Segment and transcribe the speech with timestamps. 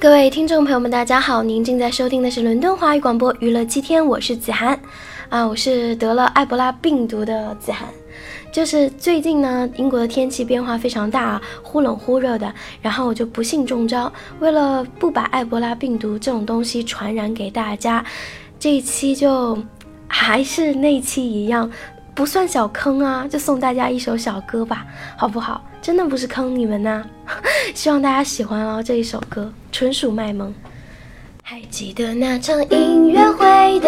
[0.00, 1.42] 各位听众朋友们，大家好！
[1.42, 4.78] 您正在收听的是伦敦华语广播娱乐七天，我是子涵
[5.30, 7.88] 啊，我是得了埃博拉病毒的子涵。
[8.52, 12.52] 就是最近呢，英国的天气变化非常大，忽冷忽热的，
[12.82, 14.12] 然后我就不幸中招。
[14.40, 18.04] 为了不把埃博拉病毒这种东西传染给大家，
[18.58, 19.56] 这一期就
[20.06, 21.70] 还是那期一样，
[22.14, 24.86] 不算小坑啊，就送大家一首小歌吧，
[25.16, 25.62] 好不好？
[25.82, 27.04] 真的不是坑你们呐，
[27.74, 29.52] 希望大家喜欢哦这一首歌。
[29.72, 30.54] 纯属卖萌。
[31.42, 33.46] 还记得那场音乐会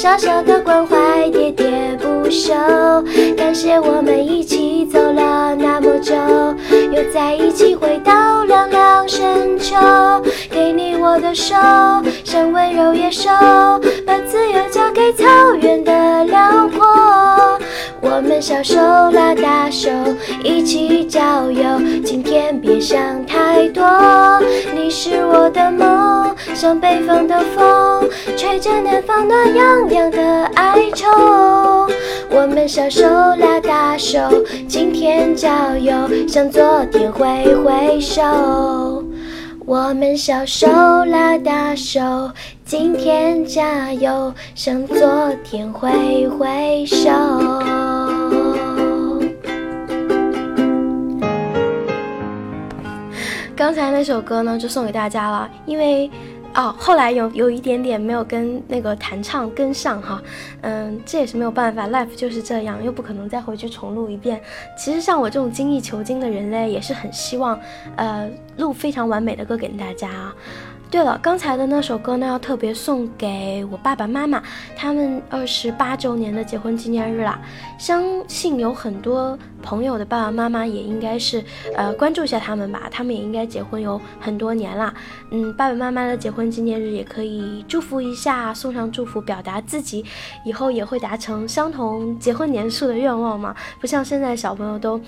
[0.00, 0.96] 小小的关怀
[1.30, 2.54] 喋喋不休。
[3.36, 6.14] 感谢我们一起走了那么久，
[6.92, 9.74] 又在一起回到凉凉深秋。
[10.52, 11.56] 给你我的手，
[12.22, 13.28] 像温柔野兽，
[14.06, 15.24] 把自由交给草
[15.60, 17.58] 原的辽阔。
[18.00, 18.76] 我们小手
[19.10, 19.90] 拉大手，
[20.44, 21.64] 一起郊游。
[22.04, 23.84] 今天别想太多，
[24.72, 27.64] 你是我的梦，像北方的风，
[28.36, 31.06] 吹着南方暖洋洋的哀愁。
[32.30, 34.18] 我们小手拉大手，
[34.68, 38.22] 今天郊游，向昨天挥挥手。
[39.66, 40.66] 我们小手
[41.06, 42.00] 拉大手，
[42.64, 47.10] 今天加油，向昨天挥挥手。
[53.56, 56.10] 刚才那首歌呢，就送给大家了，因为。
[56.58, 60.20] 哦，后来有有一点点没有跟那个弹唱跟上哈，
[60.62, 64.40] 嗯，这也是没有办法，life 就是这样，又不可能再回去重录一遍。
[64.76, 67.56] 其实像我这种精益求精的人嘞，也是很希望，
[67.94, 70.34] 呃，录非常完美的歌给大家啊。
[70.90, 74.42] 对了，刚才的那首歌呢，要特别送给我爸爸妈妈，
[74.74, 77.38] 他们二十八周年的结婚纪念日啦。
[77.78, 81.44] 相信有很多朋友的爸爸妈妈也应该是，
[81.76, 84.94] 呃，关注一下他们吧，他们也应该结婚有很多年啦。
[85.30, 90.02] 嗯，爸爸妈妈的结婚纪念日也可以祝福一下，送上祝福，表达自己
[90.42, 93.54] 以后也会达成相同结婚年数的愿望嘛。
[93.78, 94.98] 不像现在小朋友都。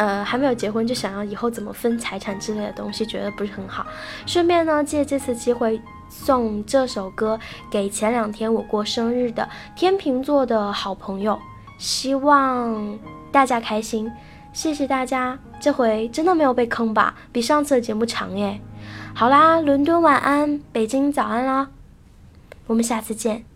[0.00, 3.86] 呃，还没有结婚就想要以后怎么分财产之类的东西，觉得不是很好。
[4.24, 5.78] 顺便呢，借这次机会
[6.08, 7.38] 送这首歌
[7.70, 9.46] 给前两天我过生日的
[9.76, 11.38] 天秤座的好朋友，
[11.76, 12.98] 希望
[13.30, 14.10] 大家开心。
[14.54, 17.14] 谢谢大家，这回真的没有被坑吧？
[17.30, 18.58] 比上次的节目长耶。
[19.14, 21.68] 好啦，伦敦晚安，北京早安啦，
[22.66, 23.49] 我们下次见。